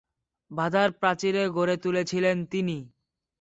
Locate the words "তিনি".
2.45-2.77